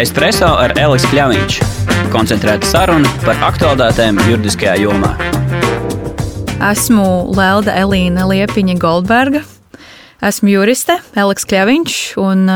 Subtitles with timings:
[0.00, 1.56] Espreso ar Elisu Kļāviņš.
[2.12, 5.10] Koncentrēta saruna par aktuālitātēm juridiskajā jomā.
[6.70, 7.04] Esmu
[7.36, 9.42] Lelda Elīna Liepiņa Goldberga.
[10.24, 12.46] Esmu juriste, Eliks Kļāviņš, un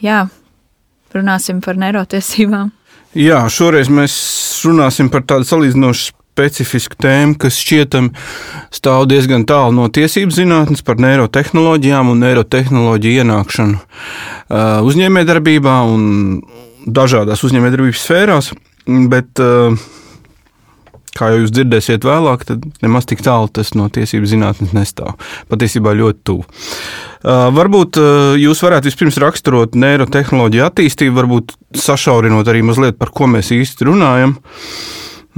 [0.00, 0.22] jā,
[1.12, 2.72] runāsim par neirotiesībām.
[3.18, 4.16] Jā, šoreiz mēs
[4.64, 8.08] runāsim par tādu salīdzinoši specifisku tēmu, kas šķietam
[8.72, 16.06] stāv diezgan tālu no tiesību zinātnes par neirotehnoloģijām un neirotehnoloģiju ienākšanu uh, uzņēmējdarbībā un
[16.86, 18.52] dažādās uzņēmējdarbības sfērās.
[18.86, 19.76] Bet, uh,
[21.16, 25.14] kā jau jūs dzirdēsiet vēlāk, tad nemaz tik tālu tas no tiesību zinātnes nestāv.
[25.52, 26.46] Patiesībā ļoti tuvu.
[27.22, 33.30] Uh, varbūt uh, jūs varētu vispirms raksturot neirotehnoloģiju attīstību, varbūt sašaurinot arī mazliet par ko
[33.30, 34.36] mēs īsti runājam.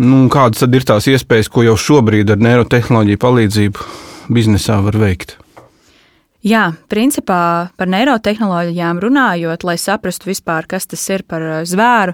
[0.00, 3.88] Nu, kādas tad ir tās iespējas, ko jau šobrīd ar neirotehnoloģiju palīdzību
[4.34, 5.36] biznesā var veikt?
[6.44, 12.12] Jā, principā par neirotehnoloģijām runājot, lai saprastu vispār, kas tas ir par zvēru,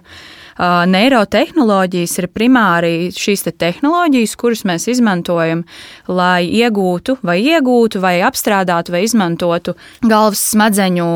[0.61, 5.63] neirotehnoloģijas ir primāri šīs te tehnoloģijas, kuras mēs izmantojam,
[6.11, 11.09] lai iegūtu vai iegūtu vai apstrādātu vai izmantotu galvas smadzeņu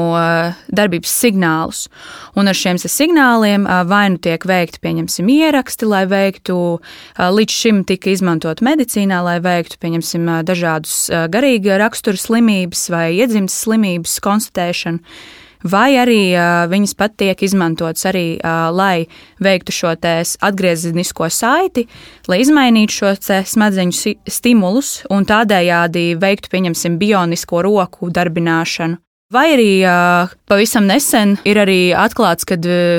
[0.73, 1.85] darbības signālus.
[2.39, 6.59] Un ar šiem signāliem vai nu tiek veikti, pieņemsim, ieraksti, lai veiktu,
[7.19, 10.99] līdz šim tika izmantot medicīnā, lai veiktu, pieņemsim, dažādus
[11.33, 16.21] garīga rakstura slimības vai iedzimtas slimības konstatēšanu vai arī
[16.71, 18.39] viņas pat tiek izmantotas arī,
[18.73, 19.07] lai
[19.43, 21.87] veiktu šo atgriezenisko saiti,
[22.29, 23.15] lai izmainītu šo
[23.55, 29.01] smadzeņu stimulus un tādējādi veiktu, pieņemsim, bionisko roku darbināšanu.
[29.33, 29.71] Vai arī
[30.47, 32.59] pavisam nesen ir arī atklāts, ka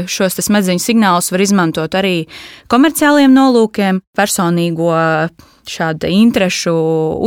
[0.10, 2.26] šos smadzeņu signālus var izmantot arī
[2.72, 4.90] komerciāliem nolūkiem, personīgo
[5.70, 6.74] šāda interešu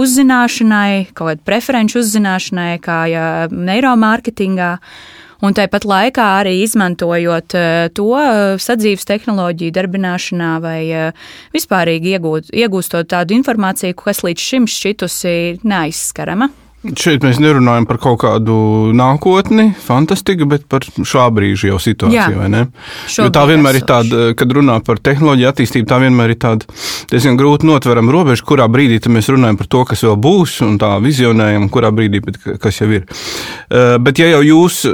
[0.03, 4.75] uzzināšanai, kaut kāda preferenču uzzināšanai, kā ja neiromārketingā.
[5.39, 12.51] Un tāpat laikā arī izmantojot eh, to eh, sadzīves tehnoloģiju darbināšanā vai eh, vispārīgi iegūt,
[12.51, 16.51] iegūstot tādu informāciju, kas līdz šim šķitusi neaizskarama.
[16.79, 18.55] Šeit mēs nerunājam par kaut kādu
[18.95, 22.61] nākotni, fantastiku, bet par šā brīža jau situāciju.
[23.17, 26.69] Jo tā vienmēr ir tāda, kad runā par tehnoloģiju attīstību, tā vienmēr ir tāda
[27.11, 30.93] diezgan grūti notverama robeža, kurā brīdī mēs runājam par to, kas vēl būs, un tā
[31.03, 32.23] vizionējam, kurā brīdī,
[32.63, 33.11] kas jau ir.
[33.99, 34.85] Bet ja jau jūs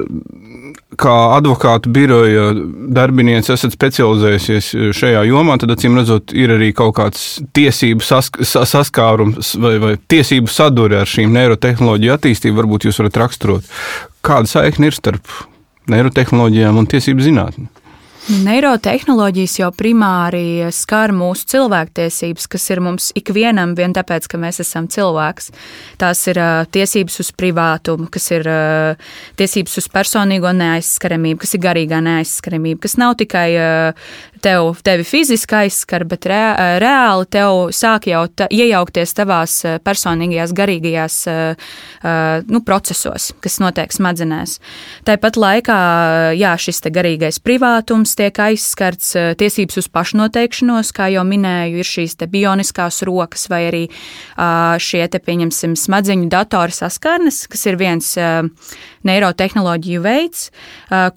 [1.00, 2.48] kā advokātu biroja
[2.96, 7.24] darbinieks esat specializējusies šajā jomā, tad acīm redzot, ir arī kaut kāds
[7.56, 12.58] tiesību sask saskārums vai, vai tiesību sadure ar šīm neirotehnoloģiju attīstību.
[12.62, 13.70] Varbūt jūs varat raksturot,
[14.24, 15.30] kāda saikne ir starp
[15.92, 17.68] neirotehnoloģijām un tiesību zinātni.
[18.24, 24.86] Neirotehnoloģijas jau primāri skar mūsu cilvēktiesības, kas ir mums ikvienam, vien tāpēc, ka mēs esam
[24.88, 25.50] cilvēks.
[26.00, 26.40] Tās ir
[26.72, 28.48] tiesības uz privātumu, kas ir
[29.36, 33.50] tiesības uz personīgo neaizskaramību, kas ir garīgā neaizskaramība, kas nav tikai
[34.44, 36.42] tev, tevi fiziski aizskar, bet re,
[36.82, 41.18] reāli tev sāk jau ta, iejaukties tavās personīgajās, garīgajās
[42.50, 44.58] nu, procesos, kas notiek smadzenēs.
[45.08, 45.78] Tāpat laikā
[46.36, 52.18] jā, šis garīgais privātums tiek aizskarts eh, tiesības uz pašnoteikšanos, kā jau minēju, ir šīs
[52.30, 53.82] bioniskās rokas vai arī
[54.80, 58.08] šie, te, pieņemsim, smadzeņu datora saskarnes, kas ir viens
[59.04, 60.48] neirotehnoloģiju veids,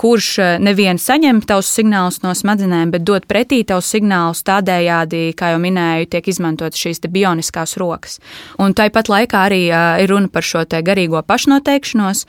[0.02, 0.30] kurš
[0.64, 6.10] nevien saņem tavus signālus no smadzenēm, bet dod pretī tavus signālus tādējādi, kā jau minēju,
[6.14, 8.20] tiek izmantot šīs bioniskās rokas.
[8.62, 12.26] Un tāpat laikā arī ir runa par šo garīgo pašnoteikšanos,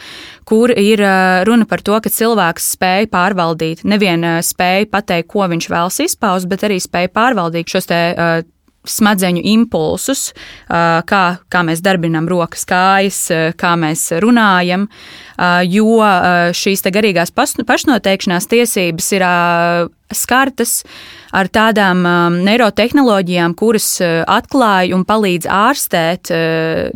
[0.48, 1.02] kur ir
[1.48, 6.64] runa par to, ka cilvēks spēj pārvaldīt, nevien spēj pateikt, ko viņš vēlas izpaust, bet
[6.64, 8.00] arī spēj pārvaldīt šos te
[8.88, 10.32] smadzeņu impulsus,
[10.68, 13.20] kā, kā mēs darbinām rokas, kājas,
[13.58, 14.88] kā mēs runājam,
[15.68, 16.00] jo
[16.56, 19.26] šīs garīgās pašnoteikšanās tiesības ir
[20.14, 20.82] skartas
[21.36, 22.04] ar tādām
[22.46, 26.32] neirotehnoloģijām, kuras atklāja un palīdz ārstēt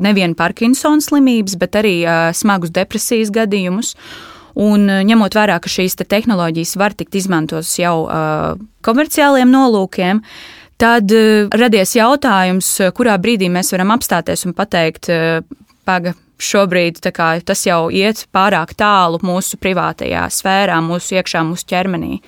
[0.03, 1.97] nevienu Parkinsona slimības, bet arī
[2.37, 3.95] smagus depresijas gadījumus.
[4.63, 10.63] Un ņemot vērā, ka šīs te tehnoloģijas var tikt izmantotas jau uh, komerciāliem nolūkiem, uh,
[10.83, 15.45] Tad uh, radies jautājums, kurā brīdī mēs varam apstāties un pateikt, uh,
[15.87, 22.19] paga, šobrīd kā, tas jau iet pārāk tālu mūsu privātajā sfērā, mūsu iekšā, mūsu ķermenī.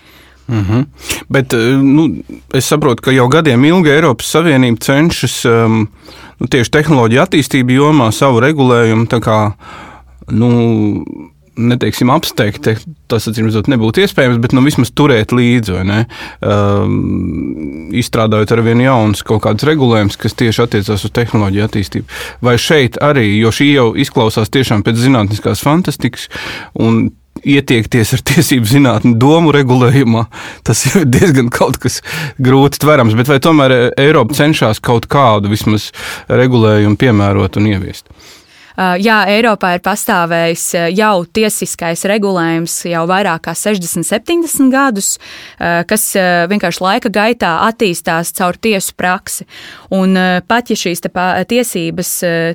[0.47, 0.87] Mm -hmm.
[1.29, 1.53] Bet
[1.83, 2.17] nu,
[2.53, 5.89] es saprotu, ka jau gadiem ilgi Eiropas Savienība cenšas um,
[6.39, 9.39] nu, tieši tehnoloģiju attīstību jomā savu regulējumu kā,
[10.31, 10.51] nu,
[11.55, 12.67] neteiksim, apsteigt,
[13.11, 16.95] tas atcīmredzot nebūtu iespējams, bet nu, vismaz turēt līdzi, um,
[17.95, 22.23] izstrādājot ar vien jaunus kaut kādus regulējumus, kas tieši attiecās uz tehnoloģiju attīstību.
[22.45, 26.27] Vai šeit arī, jo šī jau izklausās tiešām pēc zinātniskās fantastikas,
[26.75, 27.07] un
[27.45, 30.27] ietiekties ar tiesību zinātni domu regulējumā,
[30.67, 32.01] tas ir diezgan kaut kas
[32.43, 33.17] grūti tverams.
[33.19, 35.91] Bet vai tomēr Eiropa cenšas kaut kādu vismaz
[36.33, 38.09] regulējumu piemērot un ieviest?
[38.75, 45.13] Uh, jā, Eiropā ir pastāvējis uh, jau tiesiskais regulējums jau vairāk kā 60, 70 gadus,
[45.15, 46.09] uh, kas
[46.51, 49.47] vienkārši laika gaitā attīstās caur tiesu praksi.
[49.95, 50.19] Un
[50.49, 51.03] pat ja šīs
[51.51, 52.11] tiesības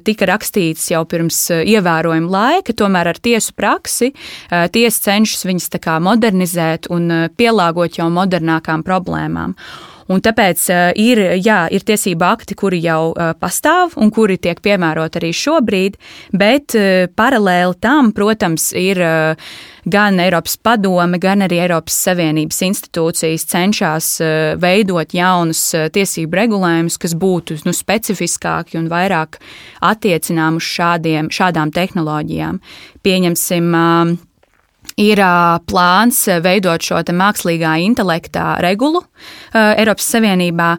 [0.06, 4.12] tika rakstītas jau pirms ievērojama laika, tomēr ar tiesu praksi
[4.74, 5.70] tiesa cenšas viņas
[6.04, 9.56] modernizēt un pielāgot jau modernākām problēmām.
[10.10, 14.58] Un tāpēc uh, ir, jā, ir tiesība akti, kuri jau uh, pastāv un kuri tiek
[14.66, 16.00] piemēroti arī šobrīd,
[16.34, 19.00] bet uh, paralēli tam, protams, ir
[19.90, 24.10] gan Eiropas padome, gan arī Eiropas Savienības institūcijas cenšas
[24.62, 25.62] veidot jaunus
[25.96, 29.40] tiesību regulējumus, kas būtu nu, specifiskāki un vairāk
[29.86, 32.60] attiecināmi uz šādiem, šādām tehnoloģijām.
[33.06, 33.72] Pieņemsim,
[34.98, 35.22] ir
[35.70, 39.04] plāns veidot šo mākslīgā intelekta regulu
[39.54, 40.70] Eiropas Savienībā,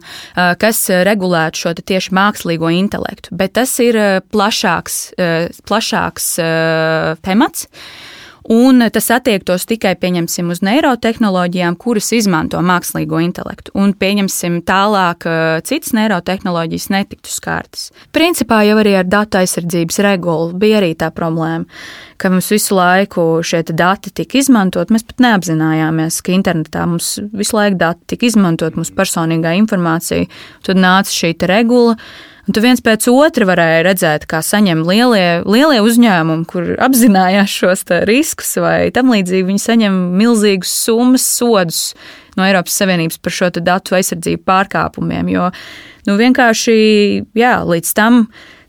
[0.61, 3.35] kas regulētu šo tieši mākslīgo intelektu.
[3.35, 3.97] Bet tas ir
[4.31, 5.01] plašāks,
[5.67, 6.31] plašāks
[7.25, 7.67] temats.
[8.49, 13.73] Un tas attiektos tikai pieņemsim uz neirotehnoloģijām, kuras izmanto mākslīgo intelektu.
[13.77, 15.27] Un pieņemsim tālāk,
[15.67, 17.91] citas neirotehnoloģijas netiktu skārtas.
[18.15, 21.69] Principā jau arī ar datu aizsardzības regulu bija arī tā problēma,
[22.17, 24.89] ka mums visu laiku šie dati tika izmantot.
[24.89, 30.25] Mēs pat neapzinājāmies, ka internetā mums visu laiku dati tika izmantot, mūsu personīgā informācija.
[30.65, 31.95] Tad nāca šī regula
[32.51, 37.85] Un tu viens pēc otra varēja redzēt, kā saņem lielie, lielie uzņēmumi, kur apzinājās šos
[38.09, 39.45] riskus vai tam līdzīgi.
[39.47, 41.79] Viņi saņem milzīgas summas sodus
[42.35, 45.31] no Eiropas Savienības par šo datu aizsardzību pārkāpumiem.
[45.31, 45.47] Jo
[46.09, 46.75] nu, vienkārši
[47.39, 48.25] jā, līdz tam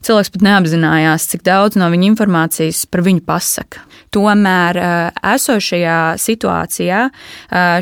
[0.07, 3.85] cilvēks pat neapzinājās, cik daudz no viņa informācijas par viņu pasaka.
[4.13, 4.77] Tomēr
[5.33, 6.99] esošajā situācijā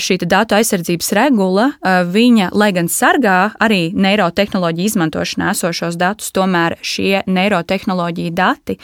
[0.05, 1.67] šī datu aizsardzības regula,
[2.07, 8.79] viņa, lai gan sargā arī neirotehnoloģiju izmantošanā esošos datus, tomēr šie neirotehnoloģiju dati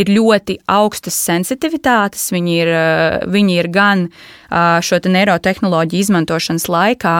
[0.00, 2.30] ir ļoti augstas sensitivitātes.
[2.32, 2.74] Viņi ir,
[3.28, 4.08] viņi ir gan
[4.80, 7.16] šo neirotehnoloģiju izmantošanas laikā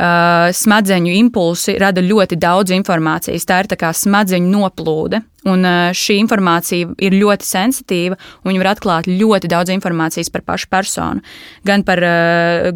[0.00, 3.44] smadzeņu impulsi rada ļoti daudz informācijas.
[3.48, 5.20] Tā ir tā kā smadzeņu noplūde.
[5.48, 5.64] Un
[5.96, 11.22] šī informācija ir ļoti sensitīva, un viņa var atklāt ļoti daudz informācijas par pašu personu.
[11.64, 12.02] Gan par,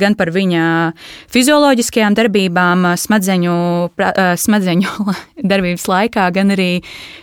[0.00, 0.62] gan par viņa
[1.34, 3.56] fizioloģiskajām darbībām, smadzeņu,
[4.40, 4.94] smadzeņu
[5.52, 6.70] darbības laikā, gan arī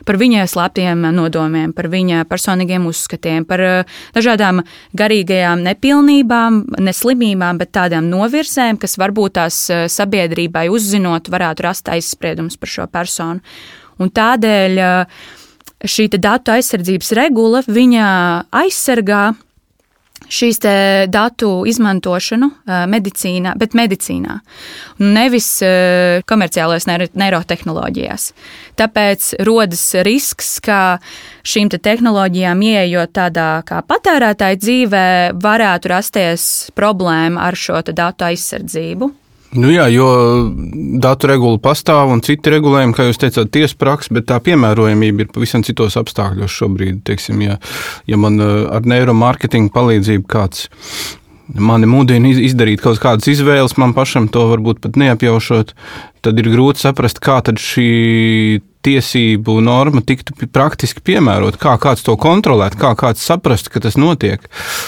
[0.05, 3.65] par viņa slēptiem nodomiem, par viņa personīgiem uzskatiem, par
[4.13, 4.61] dažādām
[4.93, 9.57] garīgajām nepilnībām, neslimībām, bet tādām novirzēm, kas varbūt tās
[9.91, 13.43] sabiedrībai uzzinot, varētu rast aizspriedums par šo personu.
[14.01, 14.81] Un tādēļ
[15.81, 17.63] šī datu aizsardzības regula
[18.63, 19.23] aizsargā
[20.31, 20.61] šīs
[21.11, 22.47] datu izmantošanu
[22.87, 24.37] medicīnā, bet medicīnā,
[25.01, 25.47] nevis
[26.29, 26.87] komerciālajās
[27.19, 28.27] neirotehnoloģijās.
[28.79, 31.01] Tāpēc rodas risks, ka
[31.43, 35.07] šīm te tehnoloģijām, ieejot tādā kā patērētāja dzīvē,
[35.41, 36.45] varētu rasties
[36.77, 39.11] problēma ar šo datu aizsardzību.
[39.51, 40.07] Nu jā, jo
[41.03, 45.31] datu regula pastāv un citi regulējumi, kā jūs teicāt, tiesa praksa, bet tā piemērojamība ir
[45.33, 47.01] pavisam citos apstākļos šobrīd.
[47.07, 47.57] Teiksim, ja,
[48.07, 50.69] ja man eh, ar neiromārketinga palīdzību kāds
[51.51, 55.73] mani mudina izdarīt kaut kādas izvēles, man pašam to varbūt pat neapjaušot,
[56.23, 57.89] tad ir grūti saprast, kā šī
[58.85, 64.43] tiesību norma tiktu praktiski piemērot, kā kāds to kontrolēt, kā kāds saprast, ka tas notiek.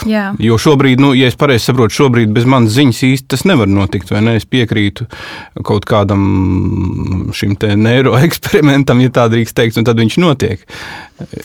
[0.10, 0.32] Jā.
[0.42, 4.12] Jo šobrīd, nu, ja es pareizi saprotu, šobrīd bez manas ziņas īsti tas nevar notikt,
[4.14, 4.36] vai ne?
[4.40, 5.08] Es piekrītu
[5.66, 10.68] kaut kādam šim te neiroeksperimentam, ja tā drīkst teikt, un tad viņš notiek.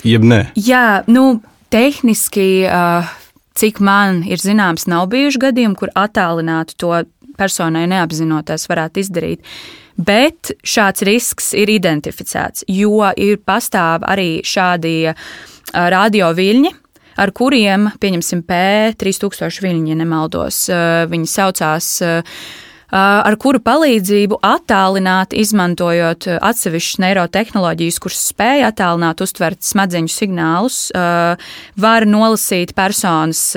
[0.06, 0.42] Jeb nē.
[0.56, 1.30] Jā, nu,
[1.74, 2.50] tehniski.
[2.66, 3.16] Uh
[3.58, 6.92] cik man ir zināms, nav bijuši gadījumi, kur attālināti to
[7.38, 9.42] personai neapzinoties varētu izdarīt.
[9.98, 15.10] Bet šāds risks ir identificēts, jo ir pastāv arī šādi
[15.74, 16.70] radio viļņi,
[17.18, 20.60] ar kuriem, pieņemsim, P3000 viļņi, ja nemaldos,
[21.10, 21.88] viņi saucās
[22.94, 32.72] ar kuru palīdzību attālināt, izmantojot atsevišķas neirotehnoloģijas, kuras spēj attālināt, uztvert smadzeņu signālus, var nolasīt
[32.78, 33.50] personas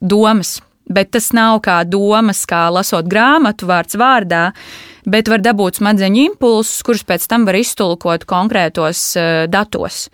[0.00, 0.56] domas.
[0.92, 4.48] Bet tas nav kā domas, kā lasot grāmatu vārds vārdā,
[5.08, 10.06] bet var dabūt smadzeņu impulsus, kurus pēc tam var iztulkot konkrētos uh, datos.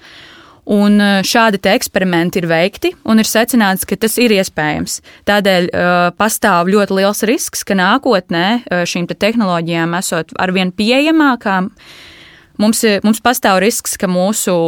[0.69, 4.99] Un uh, šādi eksperimenti ir veikti, un ir secināts, ka tas ir iespējams.
[5.29, 11.71] Tādēļ uh, pastāv ļoti liels risks, ka nākotnē šīm te tehnoloģijām esot arvien pieejamākām,
[12.61, 14.59] mums, mums pastāv risks, ka mūsu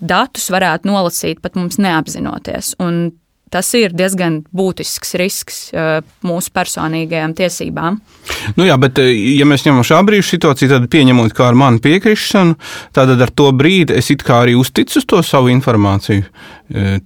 [0.00, 2.74] datus varētu nolasīt pat mums neapzinoties.
[2.82, 3.08] Un
[3.50, 5.58] tas ir diezgan būtisks risks
[6.26, 8.00] mūsu personīgajām tiesībām.
[8.58, 12.56] Nu jā, bet, ja mēs ņemam šā brīža situāciju, tad pieņemot, kā ar manu piekrišanu,
[12.96, 16.26] tad ar to brīdi es it kā arī uzticu uz to savu informāciju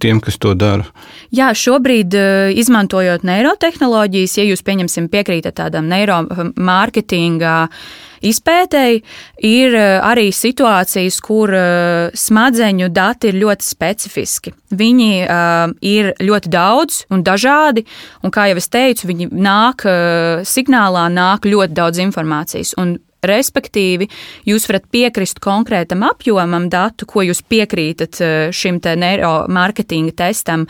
[0.01, 0.87] tiem, kas to dara.
[1.29, 2.15] Jā, šobrīd,
[2.57, 7.55] izmantojot neirotehnoloģijas, ja jūs pieņemsim piekrītat tādam neiromārketinga
[8.25, 9.03] izpētēji,
[9.47, 11.53] ir arī situācijas, kur
[12.17, 14.55] smadzeņu dati ir ļoti specifiski.
[14.71, 17.85] Viņi uh, ir ļoti daudz un dažādi,
[18.23, 22.75] un kā jau es teicu, viņi nāk uh, signālā, nāk ļoti daudz informācijas.
[22.81, 24.07] Un Respektīvi,
[24.49, 28.17] jūs varat piekrist konkrētam apjomam datu, ko jūs piekrītat
[28.49, 30.65] šim neiromārketinga testam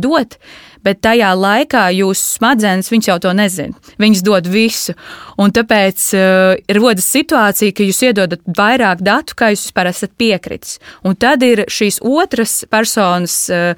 [0.00, 0.38] dot,
[0.84, 3.74] bet tajā laikā jūsu smadzenes jau to nezina.
[4.02, 4.94] Viņas dod visu.
[5.40, 10.78] Un tāpēc uh, rodas situācija, ka jūs iedodat vairāk datu, kā jūs vispār esat piekritis.
[11.06, 13.72] Un tad ir šīs otras personas uh,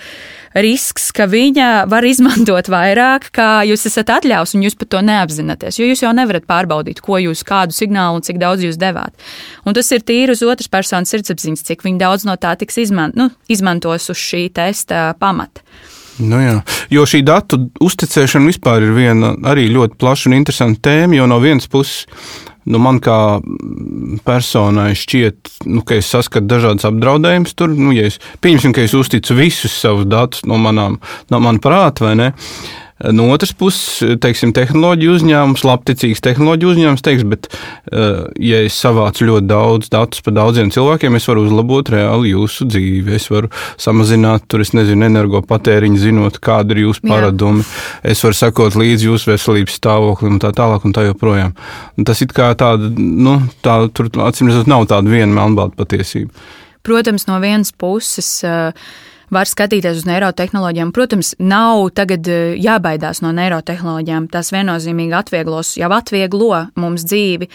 [0.55, 5.79] risks, ka viņa var izmantot vairāk, kā jūs esat atļaus, un jūs pat to neapzināties.
[5.81, 9.15] Jo jūs jau nevarat pārbaudīt, ko jūs, kādu signālu un cik daudz jūs devāt.
[9.65, 13.31] Un tas ir tīri uz otras personas sirdsapziņas, cik daudz no tā tiks izman, nu,
[13.49, 15.63] izmantos uz šī testa pamata.
[16.23, 16.59] Nu jā,
[16.95, 21.19] jo šī datu uzticēšana vispār ir viena arī ļoti plaša un interesanta tēma.
[21.19, 22.05] Jo no vienas puses,
[22.71, 23.41] nu man kā
[24.25, 27.75] personai šķiet, nu, ka es saskatu dažādas apdraudējumus tur.
[27.75, 31.01] Nu, ja es, pieņemsim, ka es uzticu visus savus datus no, manām,
[31.35, 32.33] no mana prāta, vai ne?
[32.35, 37.49] Uh, No otras puses, teiksim, tehnoloģiju uzņēmums, labticīgs tehnoloģiju uzņēmums, teiks, bet,
[37.91, 42.69] eh, ja es savācu ļoti daudz datus par daudziem cilvēkiem, es varu uzlabot reāli jūsu
[42.71, 43.17] dzīvi.
[43.19, 47.65] Es varu samazināt, tur, es nezinu, energopatēriņu, zinot, kāda ir jūsu paradumi.
[47.67, 48.13] Jā.
[48.15, 51.57] Es varu sekot līdzi jūsu veselības stāvoklim un tā tālāk un tā joprojām.
[51.99, 56.31] Un tas ir kā tāda, nu, tā, tur acīm redzot, nav tāda viena melnbalta patiesība.
[56.87, 58.39] Protams, no vienas puses.
[58.45, 58.71] Uh,
[59.33, 60.93] var skatīties uz neirotehnoloģijām.
[60.95, 64.29] Protams, nav tagad eh, jābaidās no neirotehnoloģijām.
[64.33, 67.49] Tas viennozīmīgi atvieglos, jau atvieglo mums dzīvi,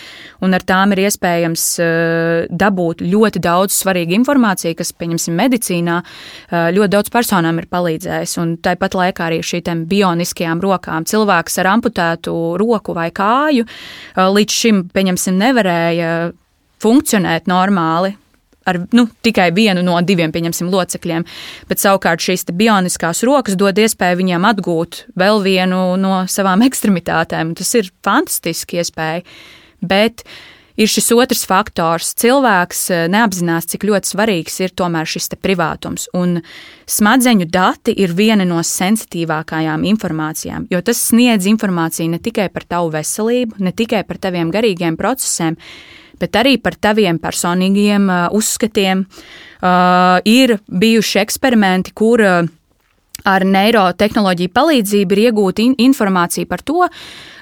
[0.45, 6.69] un ar tām ir iespējams eh, dabūt ļoti daudz svarīgu informāciju, kas, pieņemsim, medicīnā eh,
[6.75, 8.37] ļoti daudz personām ir palīdzējis.
[8.41, 13.65] Un tāpat laikā arī šīm bioniskajām rokām cilvēks ar amputētu roku vai kāju
[14.17, 16.09] līdz šim, pieņemsim, nevarēja
[16.83, 18.15] funkcionēt normāli
[18.69, 21.25] ar nu, tikai vienu no diviem pieņemsim locekļiem,
[21.69, 27.55] bet savukārt šīs bioniskās rokas dod iespēju viņiem atgūt vēl vienu no savām ekstremitātēm.
[27.59, 29.25] Tas ir fantastiski iespēja.
[29.79, 30.25] Bet
[30.79, 32.13] ir šis otrs faktors.
[32.19, 36.07] Cilvēks eh, neapzinās, cik ļoti svarīgs ir tomēr šis privātums.
[36.17, 36.39] Un
[36.89, 42.93] smadzeņu dati ir viena no sensitīvākajām informācijām, jo tas sniedz informāciju ne tikai par tavu
[42.95, 45.59] veselību, ne tikai par taviem garīgiem procesiem,
[46.19, 49.05] bet arī par taviem personīgiem uh, uzskatiem.
[49.59, 52.47] Uh, ir bijuši eksperimenti, kur uh,
[53.27, 56.87] ar neirotehnoloģiju palīdzību ir iegūta in informācija par to,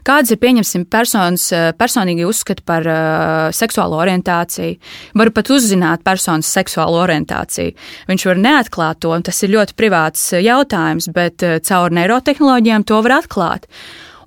[0.08, 4.78] kādas ir pieņemsim personas personīgi uzskati par uh, seksuālo orientāciju.
[5.20, 7.76] Var pat uzzināt personas seksuālo orientāciju.
[8.10, 13.02] Viņš var neatklāt to, un tas ir ļoti privāts jautājums, bet uh, caur neirotehnoloģijām to
[13.06, 13.68] var atklāt.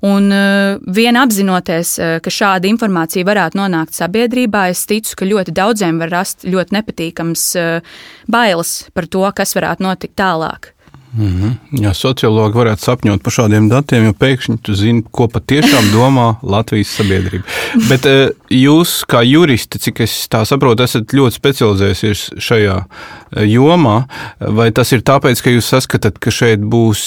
[0.07, 5.53] Un uh, vien apzinoties, uh, ka šāda informācija varētu nonākt sabiedrībā, es ticu, ka ļoti
[5.53, 7.99] daudziem var rast ļoti nepatīkams uh,
[8.33, 10.73] bailes par to, kas varētu notikt tālāk.
[11.19, 11.83] Mm -hmm.
[11.83, 16.89] Jā, sociologi varētu sapņot par šādiem datiem, jo pēkšņi tu zini, ko patiešām domā Latvijas
[16.89, 17.43] sabiedrība.
[17.89, 24.05] Bet eh, jūs, kā juristi, cik es tā saprotu, esat ļoti specializējušies šajā eh, jomā.
[24.39, 27.03] Vai tas ir tāpēc, ka jūs saskatāt, ka šeit būs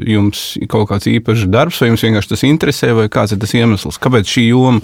[0.00, 4.00] jums kaut kāds īpašs darbs, vai jums vienkārši tas interesē, vai kāds ir tas iemesls,
[4.00, 4.80] kāpēc šī joma?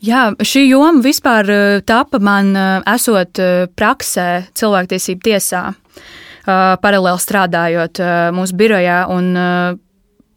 [0.00, 2.52] Jā, šī joma vispār eh, tapa man
[2.86, 3.40] esot
[3.76, 5.72] praksē cilvēktiesību tiesā
[6.46, 8.00] paralēli strādājot
[8.36, 9.02] mūsu birojā.
[9.12, 9.34] Un,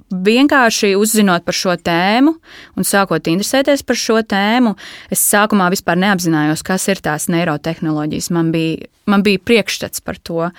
[0.10, 2.34] vienkārši uzzinot par šo tēmu
[2.78, 4.76] un sākot interesēties par šo tēmu,
[5.14, 8.32] es sākumā vispār neapzinājos, kas ir tās neirotehnoloģijas.
[8.34, 10.50] Man bija, man bija priekšstats par to.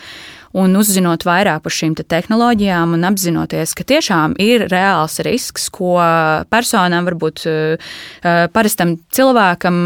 [0.50, 5.94] Un uzzinot vairāk par šīm te tehnoloģijām un apzinoties, ka tiešām ir reāls risks, ko
[6.50, 7.44] personām, varbūt
[8.50, 9.78] parastam cilvēkam,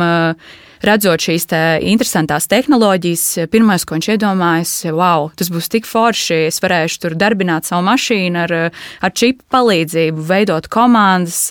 [0.85, 6.61] redzot šīs te interesantās tehnoloģijas, pirmais, ko viņš iedomājas, wow, tas būs tik forši, es
[6.65, 8.57] varēšu tur darbināt savu mašīnu ar,
[9.05, 11.51] ar čipu palīdzību, veidot komandas.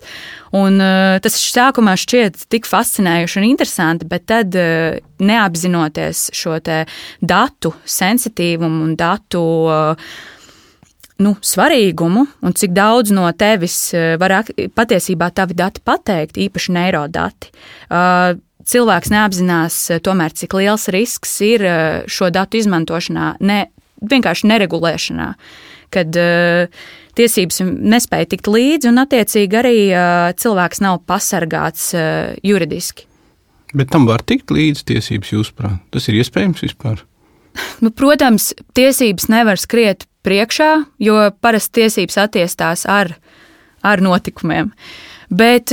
[0.53, 6.59] Un, uh, tas sākumā šķiet tik fascinējoši un interesanti, bet tad uh, neapzinoties šo
[7.21, 10.13] datu sensitīvumu un datu uh,
[11.23, 14.43] nu, svarīgumu un cik daudz no tevis var
[14.75, 17.53] patiesībā tavi dati pateikt, īpaši neirodati.
[18.63, 23.65] Cilvēks neapzinās eh, tomēr, cik liels risks ir eh, šo datu izmantošanā, ne,
[24.03, 25.33] vienkārši neregulēšanā.
[25.93, 26.83] Kad uh,
[27.17, 33.07] tiesības nespēja tikt līdzi, un attiecīgi arī uh, cilvēks nav pasargāts uh, juridiski.
[33.73, 35.79] Bet tam var tikt līdzi tiesības, jūsuprāt?
[35.93, 37.03] Tas ir iespējams vispār?
[37.83, 40.71] Nu, protams, tiesības nevar skriet priekšā,
[41.03, 43.11] jo parasti tiesības attiestās ar,
[43.85, 44.71] ar notikumiem.
[45.29, 45.69] Bet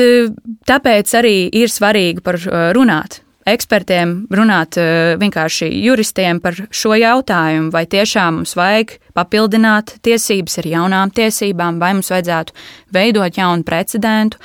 [0.68, 2.36] tāpēc arī ir svarīgi par
[2.76, 4.76] runāt ekspertiem, runāt
[5.20, 11.92] vienkārši juristiem par šo jautājumu, vai tiešām mums vajag papildināt tiesības ar jaunām tiesībām, vai
[11.96, 12.56] mums vajadzētu
[12.94, 14.40] veidot jaunu precedentu,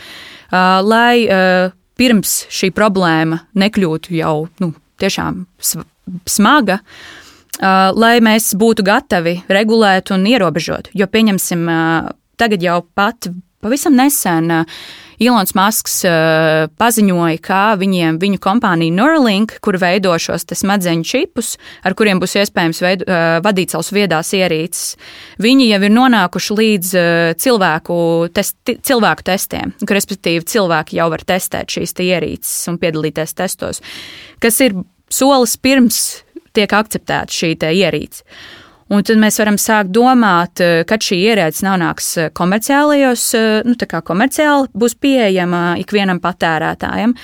[0.86, 1.26] lai
[1.96, 5.46] pirms šī problēma nekļūtu jau nu, tiešām
[6.30, 6.80] smaga.
[7.96, 10.90] Lai mēs būtu gatavi regulēt un ierobežot.
[10.92, 11.64] Jo, pieņemsim,
[12.36, 13.30] tagad jau pat
[13.64, 14.82] pavisam nesen uh,
[15.24, 21.56] Ilons Masks uh, paziņoja, ka viņiem, viņu kompānija Neuralink, kur veido šos smadzeņu čipus,
[21.86, 24.98] ar kuriem būs iespējams veido, uh, vadīt savus viedās ierīces,
[25.42, 27.98] viņi jau ir nonākuši līdz uh, cilvēku,
[28.36, 33.82] testi, cilvēku testiem, ka respektīvi cilvēki jau var testēt šīs te ierīces un piedalīties testos,
[34.44, 34.78] kas ir
[35.12, 36.04] solis pirms
[36.56, 38.24] tiek akceptēta šī ierīce.
[38.94, 43.74] Un tad mēs varam sākt domāt, eh, kad šī ierēce nonāks eh, komerciālajos, eh, nu,
[43.74, 47.16] tā kā komerciāli būs pieejama ikvienam patērētājam.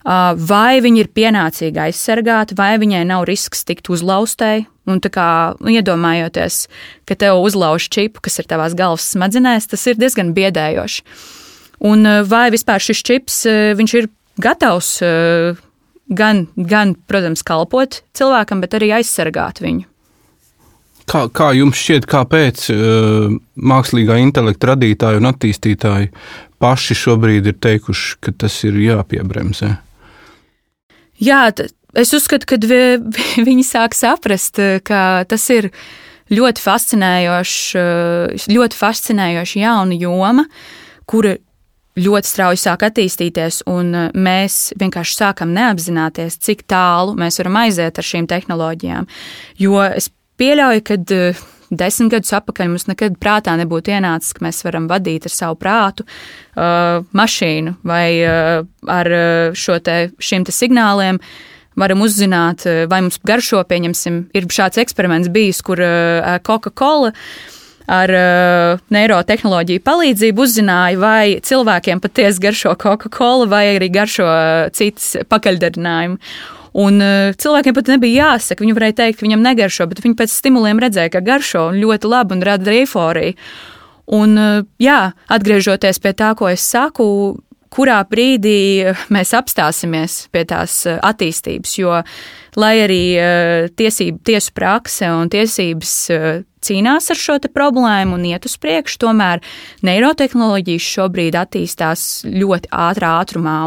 [0.00, 4.64] Vai viņi ir pienācīgi aizsargāti, vai viņai nav risks tikt uzlaustai.
[4.88, 5.26] Un tā kā
[5.60, 6.56] iedomājoties,
[7.04, 11.04] ka tev uzlauž čipu, kas ir tavās galvas smadzenēs, tas ir diezgan biedējoši.
[11.84, 14.08] Un vai vispār šis čips, ir
[14.40, 15.02] gatavs
[16.08, 19.89] gan, gan, protams, kalpot cilvēkam, bet arī aizsargāt viņu.
[21.10, 26.12] Kā, kā jums šķiet, kāpēc uh, mākslīgā intelekta radītāji un attīstītāji
[26.60, 29.72] paši šobrīd ir teikuši, ka tas ir jāpiebremzē?
[31.20, 31.42] Jā,
[31.98, 32.82] es uzskatu, ka vi,
[33.48, 35.70] viņi sāk saprast, eh, ka tas ir
[36.30, 40.46] ļoti fascinējoši, eh, ļoti fascinējoši jauna joma,
[41.10, 41.34] kura
[42.00, 48.06] ļoti strauji sāk attīstīties, un mēs vienkārši sākam neapzināties, cik tālu mēs varam aiziet ar
[48.06, 49.08] šīm tehnoloģijām.
[49.60, 50.08] Jo es
[50.40, 55.28] pieļauju, ka uh, desmit gadus atpakaļ mums nekad prātā nebūtu ienācis, ka mēs varam vadīt
[55.28, 59.12] ar savu prātu uh, mašīnu vai uh, ar
[59.86, 61.22] te, šiem te signāliem.
[61.78, 67.12] Varam uzzināt, vai mums garšo, pieņemsim, ir šāds eksperiments bijis, kur uh, Coca-Cola
[67.90, 75.14] ar uh, neirotehnoloģiju palīdzību uzzināja, vai cilvēkiem patiesi garšo Coca-Cola vai arī garšo uh, citas
[75.30, 76.18] pakaļdarinājumi.
[76.78, 80.34] Un uh, cilvēkiem pat nebija jāsaka, viņi varēja teikt, ka viņam negaršo, bet viņi pēc
[80.34, 83.36] stimuliem redzēja, ka garšo ļoti labi un rada eiforiju.
[84.10, 87.06] Un, uh, jā, atgriežoties pie tā, ko es saku,
[87.70, 92.00] kurā brīdī mēs apstāsimies pie tās attīstības, jo,
[92.58, 93.02] lai arī
[93.78, 95.92] tiesību, tiesu prakse un tiesības
[96.66, 99.44] cīnās ar šo problēmu un iet uz priekšu, tomēr
[99.86, 103.60] neirotehnoloģijas šobrīd attīstās ļoti ātrā ātrumā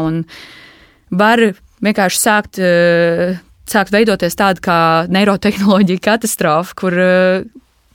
[1.14, 1.40] var
[1.84, 3.36] vienkārši sākt, eh,
[3.70, 4.78] sākt veidoties tāda kā
[5.12, 7.44] neirotehnoloģija katastrofa, kur eh,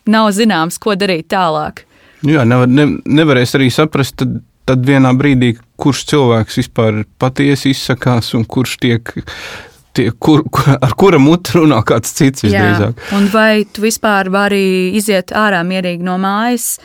[0.10, 1.86] nav zināms, ko darīt tālāk.
[2.28, 8.34] Jā, nevar, ne, nevarēs arī saprast, tad, tad vienā brīdī, kurš cilvēks vispār patiesi izsakās
[8.36, 9.14] un kurš tiek
[9.96, 10.44] tie, kur,
[10.76, 12.96] ar kura mutu runā kāds cits visdrīzāk.
[12.96, 16.76] Jā, un vai tu vispār vari iziet ārā mierīgi no mājas,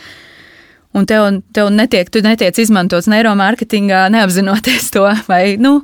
[0.94, 5.80] un tev, tev netiek, tu netiec izmantots neiromārketingā, neapzinoties to, vai, nu,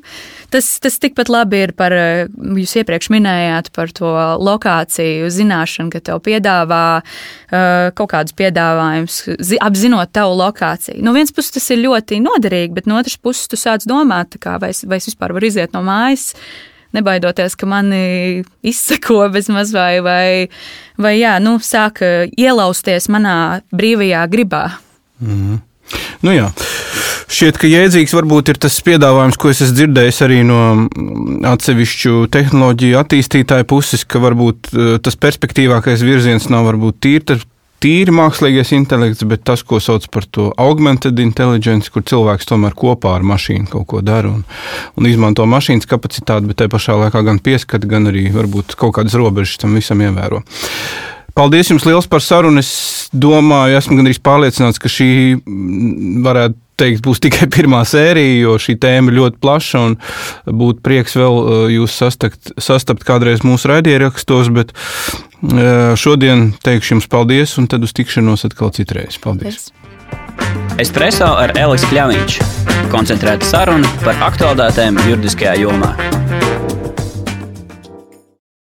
[0.50, 2.26] Tas, tas tikpat labi ir par, eh,
[2.58, 4.10] jūs iepriekš minējāt par to
[4.42, 9.20] lokāciju zināšanu, ka tev piedāvā uh, kaut kādus piedāvājumus,
[9.62, 10.98] apzinot tavu lokāciju.
[11.02, 14.58] No vienas puses tas ir ļoti noderīgi, bet no otras puses tu sāc domāt, kā,
[14.60, 16.32] vai, es, vai es vispār varu iziet no mājas
[16.92, 20.48] nebaidoties, ka mani izsako bezmaz vai, vai,
[20.98, 24.64] vai jā, nu, sāk eh, ielausties manā brīvajā gribā.
[25.20, 25.58] Mm -hmm.
[26.22, 26.50] Nu jā.
[27.30, 32.24] Šķiet, ka jēdzīgs varbūt ir tas piedāvājums, ko es esmu dzirdējis arī no mm, atsevišķu
[32.34, 37.36] tehnoloģiju attīstītāju puses, ka varbūt eh, tas perspektīvākais virziens nav varbūt tīri,
[37.80, 43.12] tīri mākslīgais intelekts, bet tas, ko sauc par to augmented intelligence, kur cilvēks tomēr kopā
[43.20, 44.42] ar mašīnu kaut ko dara un,
[44.98, 49.14] un izmanto mašīnas kapacitāti, bet te pašā laikā gan pieskat, gan arī varbūt kaut kādas
[49.14, 50.42] robežas tam visam ievēro.
[51.38, 52.58] Paldies jums liels par sarunu.
[52.58, 58.56] Es domāju, esmu gandrīz pārliecināts, ka šī mm, varētu teikt, būs tikai pirmā sērija, jo
[58.60, 59.98] šī tēma ļoti plaša un
[60.46, 64.50] būtu prieks vēl uh, jūs sastapt, sastapt kādreiz mūsu raidījumos.
[64.54, 69.20] Bet uh, šodien teikšu jums paldies, un tad uz tikšanos atkal citreiz.
[69.22, 69.70] Paldies!
[70.80, 72.38] Espreso ar Elisu Kļāviņš.
[72.90, 75.92] Koncentrēta saruna par aktuālitātēm juridiskajā jomā.